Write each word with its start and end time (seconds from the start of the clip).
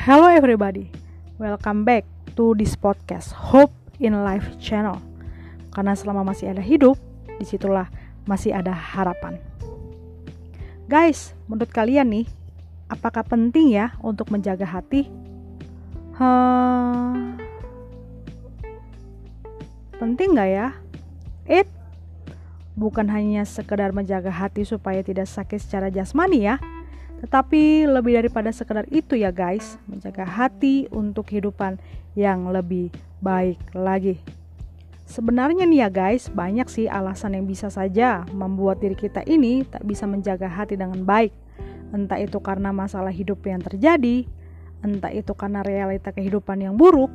Hello 0.00 0.32
everybody, 0.32 0.88
welcome 1.36 1.84
back 1.84 2.08
to 2.32 2.56
this 2.56 2.72
podcast 2.72 3.36
Hope 3.36 3.68
in 4.00 4.16
Life 4.24 4.56
channel. 4.56 4.96
Karena 5.76 5.92
selama 5.92 6.32
masih 6.32 6.56
ada 6.56 6.64
hidup, 6.64 6.96
di 7.36 7.44
situlah 7.44 7.84
masih 8.24 8.56
ada 8.56 8.72
harapan. 8.72 9.36
Guys, 10.88 11.36
menurut 11.44 11.68
kalian 11.68 12.08
nih, 12.08 12.24
apakah 12.88 13.20
penting 13.28 13.76
ya 13.76 13.92
untuk 14.00 14.32
menjaga 14.32 14.64
hati? 14.64 15.04
Penting 20.00 20.32
nggak 20.32 20.48
ya? 20.48 20.72
It 21.44 21.68
bukan 22.72 23.04
hanya 23.12 23.44
sekedar 23.44 23.92
menjaga 23.92 24.32
hati 24.32 24.64
supaya 24.64 25.04
tidak 25.04 25.28
sakit 25.28 25.60
secara 25.60 25.92
jasmani 25.92 26.48
ya, 26.48 26.56
tetapi 27.20 27.84
lebih 27.84 28.16
daripada 28.16 28.48
sekedar 28.48 28.88
itu 28.88 29.12
ya 29.12 29.28
guys, 29.28 29.76
menjaga 29.84 30.24
hati 30.24 30.88
untuk 30.88 31.28
kehidupan 31.28 31.76
yang 32.16 32.48
lebih 32.48 32.88
baik 33.20 33.60
lagi. 33.76 34.16
Sebenarnya 35.04 35.68
nih 35.68 35.84
ya 35.84 35.88
guys, 35.92 36.32
banyak 36.32 36.64
sih 36.70 36.86
alasan 36.88 37.36
yang 37.36 37.44
bisa 37.44 37.68
saja 37.68 38.24
membuat 38.32 38.80
diri 38.80 38.96
kita 38.96 39.20
ini 39.28 39.68
tak 39.68 39.84
bisa 39.84 40.08
menjaga 40.08 40.48
hati 40.48 40.80
dengan 40.80 41.04
baik. 41.04 41.34
Entah 41.92 42.16
itu 42.22 42.38
karena 42.40 42.70
masalah 42.72 43.10
hidup 43.10 43.42
yang 43.44 43.60
terjadi, 43.60 44.24
entah 44.80 45.12
itu 45.12 45.34
karena 45.34 45.60
realita 45.60 46.14
kehidupan 46.14 46.62
yang 46.62 46.78
buruk, 46.78 47.10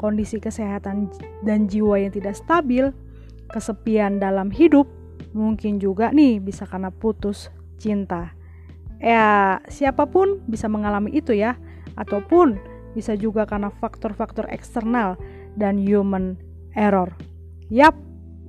kondisi 0.00 0.42
kesehatan 0.42 1.12
dan 1.44 1.68
jiwa 1.70 2.00
yang 2.00 2.10
tidak 2.10 2.34
stabil, 2.34 2.90
kesepian 3.52 4.16
dalam 4.16 4.48
hidup, 4.50 4.88
mungkin 5.36 5.76
juga 5.78 6.10
nih 6.10 6.40
bisa 6.40 6.64
karena 6.64 6.88
putus 6.88 7.52
cinta 7.76 8.32
ya 9.00 9.58
siapa 9.68 10.08
pun 10.08 10.40
bisa 10.48 10.66
mengalami 10.66 11.12
itu 11.16 11.36
ya 11.36 11.56
ataupun 11.96 12.56
bisa 12.96 13.12
juga 13.12 13.44
karena 13.44 13.68
faktor-faktor 13.68 14.48
eksternal 14.48 15.20
dan 15.56 15.76
human 15.76 16.40
error. 16.72 17.12
Yap, 17.68 17.96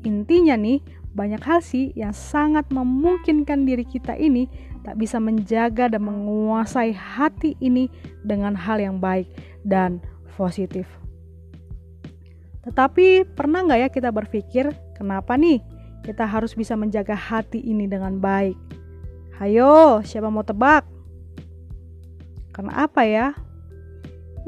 intinya 0.08 0.56
nih 0.56 0.80
banyak 1.12 1.42
hal 1.42 1.60
sih 1.60 1.92
yang 1.98 2.14
sangat 2.14 2.70
memungkinkan 2.70 3.66
diri 3.66 3.84
kita 3.84 4.14
ini 4.16 4.46
tak 4.86 5.02
bisa 5.02 5.18
menjaga 5.20 5.92
dan 5.92 6.06
menguasai 6.06 6.94
hati 6.94 7.58
ini 7.60 7.92
dengan 8.24 8.54
hal 8.54 8.80
yang 8.80 9.02
baik 9.02 9.28
dan 9.66 10.00
positif. 10.38 10.88
Tetapi 12.64 13.26
pernah 13.36 13.66
nggak 13.66 13.80
ya 13.84 13.90
kita 13.90 14.14
berpikir 14.14 14.70
kenapa 14.96 15.36
nih 15.36 15.60
kita 16.06 16.24
harus 16.24 16.54
bisa 16.56 16.78
menjaga 16.78 17.18
hati 17.18 17.60
ini 17.64 17.90
dengan 17.90 18.22
baik? 18.22 18.77
Hayo, 19.38 20.02
siapa 20.02 20.34
mau 20.34 20.42
tebak? 20.42 20.82
Karena 22.50 22.90
apa 22.90 23.06
ya? 23.06 23.38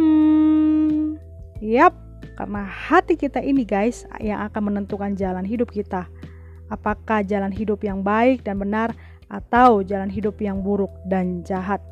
Hmm, 0.01 1.13
yap, 1.61 1.93
karena 2.33 2.65
hati 2.65 3.13
kita 3.13 3.37
ini 3.37 3.69
guys 3.69 4.09
yang 4.17 4.41
akan 4.49 4.73
menentukan 4.73 5.13
jalan 5.13 5.45
hidup 5.45 5.69
kita. 5.69 6.09
Apakah 6.73 7.21
jalan 7.21 7.53
hidup 7.53 7.85
yang 7.85 8.01
baik 8.01 8.41
dan 8.41 8.57
benar 8.57 8.97
atau 9.29 9.85
jalan 9.85 10.09
hidup 10.09 10.41
yang 10.41 10.65
buruk 10.65 10.89
dan 11.05 11.45
jahat. 11.45 11.85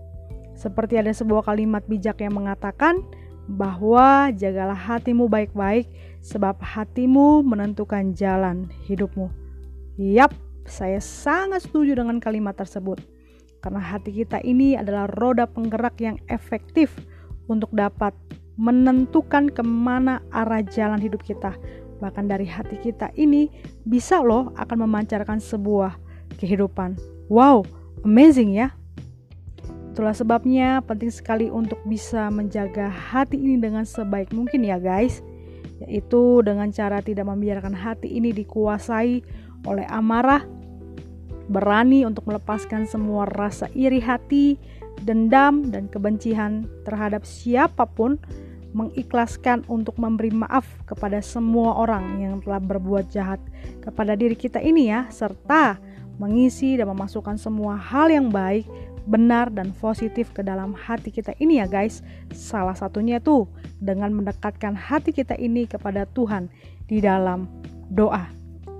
Seperti 0.57 0.97
ada 0.97 1.13
sebuah 1.13 1.45
kalimat 1.45 1.85
bijak 1.85 2.17
yang 2.25 2.33
mengatakan 2.33 3.05
bahwa 3.45 4.33
jagalah 4.33 4.73
hatimu 4.73 5.29
baik-baik 5.29 5.85
sebab 6.25 6.57
hatimu 6.65 7.45
menentukan 7.45 8.17
jalan 8.17 8.65
hidupmu. 8.89 9.29
Yap, 10.01 10.33
saya 10.67 10.99
sangat 11.01 11.65
setuju 11.65 11.97
dengan 11.97 12.19
kalimat 12.19 12.53
tersebut. 12.59 12.99
Karena 13.63 13.81
hati 13.81 14.13
kita 14.13 14.43
ini 14.45 14.77
adalah 14.77 15.09
roda 15.17 15.49
penggerak 15.49 15.97
yang 15.97 16.21
efektif 16.29 16.93
untuk 17.49 17.71
dapat 17.73 18.13
menentukan 18.59 19.49
ke 19.49 19.63
mana 19.65 20.21
arah 20.33 20.61
jalan 20.61 21.01
hidup 21.01 21.23
kita. 21.25 21.55
Bahkan 21.97 22.29
dari 22.29 22.45
hati 22.45 22.77
kita 22.77 23.09
ini 23.17 23.49
bisa 23.89 24.21
loh 24.21 24.53
akan 24.57 24.85
memancarkan 24.85 25.41
sebuah 25.41 25.97
kehidupan. 26.37 26.97
Wow, 27.29 27.65
amazing 28.05 28.53
ya. 28.53 28.73
Itulah 29.93 30.13
sebabnya 30.13 30.85
penting 30.85 31.09
sekali 31.09 31.49
untuk 31.49 31.81
bisa 31.89 32.29
menjaga 32.29 32.85
hati 32.85 33.41
ini 33.41 33.57
dengan 33.57 33.81
sebaik 33.81 34.29
mungkin 34.29 34.61
ya 34.61 34.77
guys. 34.77 35.25
Yaitu 35.81 36.45
dengan 36.45 36.69
cara 36.73 37.01
tidak 37.01 37.25
membiarkan 37.25 37.73
hati 37.73 38.09
ini 38.17 38.33
dikuasai 38.33 39.21
oleh 39.65 39.85
amarah, 39.89 40.45
berani 41.47 42.03
untuk 42.03 42.27
melepaskan 42.27 42.87
semua 42.87 43.27
rasa 43.27 43.71
iri 43.75 44.03
hati, 44.03 44.59
dendam, 45.03 45.71
dan 45.71 45.87
kebencian 45.87 46.67
terhadap 46.83 47.23
siapa 47.23 47.87
pun, 47.87 48.19
mengikhlaskan 48.75 49.63
untuk 49.71 49.95
memberi 49.97 50.29
maaf 50.29 50.67
kepada 50.85 51.23
semua 51.23 51.73
orang 51.81 52.21
yang 52.21 52.43
telah 52.43 52.61
berbuat 52.61 53.09
jahat 53.09 53.41
kepada 53.81 54.13
diri 54.13 54.35
kita 54.35 54.59
ini 54.61 54.91
ya, 54.91 55.07
serta 55.09 55.79
mengisi 56.21 56.75
dan 56.77 56.89
memasukkan 56.91 57.37
semua 57.37 57.77
hal 57.77 58.09
yang 58.11 58.29
baik, 58.29 58.67
benar 59.07 59.47
dan 59.53 59.71
positif 59.71 60.29
ke 60.35 60.43
dalam 60.43 60.75
hati 60.75 61.09
kita 61.13 61.31
ini 61.39 61.63
ya 61.63 61.65
guys. 61.69 62.03
Salah 62.35 62.75
satunya 62.75 63.23
tuh 63.23 63.47
dengan 63.79 64.11
mendekatkan 64.11 64.75
hati 64.75 65.15
kita 65.15 65.39
ini 65.39 65.63
kepada 65.65 66.03
Tuhan 66.11 66.51
di 66.91 66.99
dalam 66.99 67.47
doa. 67.93 68.27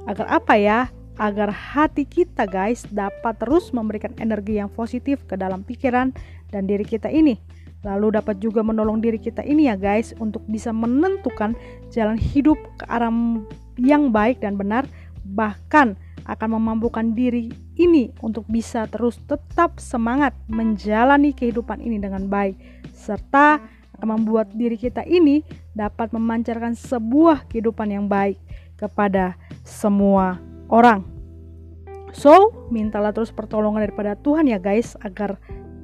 Agar 0.10 0.28
apa 0.28 0.56
ya? 0.60 0.92
Agar 1.18 1.50
hati 1.50 2.06
kita 2.06 2.46
guys 2.46 2.86
dapat 2.90 3.38
terus 3.42 3.74
memberikan 3.74 4.14
energi 4.22 4.62
yang 4.62 4.70
positif 4.70 5.26
ke 5.26 5.34
dalam 5.38 5.66
pikiran 5.66 6.14
dan 6.54 6.70
diri 6.70 6.86
kita 6.86 7.10
ini. 7.10 7.38
Lalu 7.86 8.18
dapat 8.18 8.42
juga 8.42 8.66
menolong 8.66 9.02
diri 9.02 9.22
kita 9.22 9.46
ini 9.46 9.70
ya 9.70 9.78
guys 9.78 10.14
untuk 10.18 10.42
bisa 10.50 10.74
menentukan 10.74 11.54
jalan 11.94 12.18
hidup 12.18 12.58
ke 12.78 12.86
arah 12.90 13.14
yang 13.78 14.10
baik 14.10 14.42
dan 14.42 14.58
benar 14.58 14.90
bahkan 15.28 15.94
akan 16.28 16.60
memampukan 16.60 17.16
diri 17.16 17.54
ini 17.80 18.12
untuk 18.20 18.44
bisa 18.50 18.90
terus 18.90 19.22
tetap 19.30 19.80
semangat 19.80 20.36
menjalani 20.52 21.32
kehidupan 21.32 21.80
ini 21.80 22.02
dengan 22.02 22.28
baik 22.28 22.58
serta 22.92 23.64
akan 23.98 24.20
membuat 24.20 24.52
diri 24.54 24.76
kita 24.76 25.08
ini 25.08 25.42
dapat 25.72 26.12
memancarkan 26.12 26.76
sebuah 26.76 27.48
kehidupan 27.48 27.94
yang 27.94 28.06
baik 28.12 28.38
kepada 28.78 29.40
semua 29.64 30.38
orang. 30.70 31.04
So, 32.16 32.56
mintalah 32.72 33.12
terus 33.12 33.36
pertolongan 33.36 33.84
daripada 33.84 34.16
Tuhan 34.20 34.48
ya 34.48 34.58
guys 34.58 34.96
agar 35.04 35.38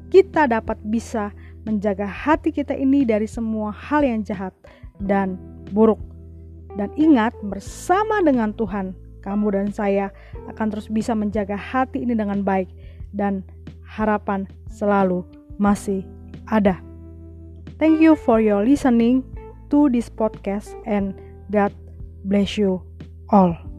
kita 0.09 0.47
dapat 0.47 0.79
bisa 0.87 1.33
menjaga 1.63 2.07
hati 2.07 2.51
kita 2.51 2.75
ini 2.75 3.03
dari 3.03 3.27
semua 3.27 3.71
hal 3.71 4.03
yang 4.03 4.23
jahat 4.23 4.53
dan 5.01 5.39
buruk. 5.71 5.99
Dan 6.73 6.89
ingat, 6.97 7.37
bersama 7.45 8.19
dengan 8.25 8.51
Tuhan, 8.57 8.97
kamu 9.21 9.45
dan 9.53 9.69
saya 9.71 10.05
akan 10.51 10.73
terus 10.73 10.89
bisa 10.89 11.13
menjaga 11.15 11.55
hati 11.55 12.03
ini 12.03 12.17
dengan 12.17 12.41
baik 12.43 12.67
dan 13.15 13.45
harapan 13.85 14.49
selalu 14.67 15.23
masih 15.61 16.03
ada. 16.49 16.81
Thank 17.77 18.01
you 18.01 18.17
for 18.17 18.41
your 18.41 18.65
listening 18.65 19.23
to 19.69 19.87
this 19.89 20.09
podcast 20.09 20.73
and 20.83 21.13
God 21.49 21.71
bless 22.25 22.57
you 22.57 22.81
all. 23.29 23.72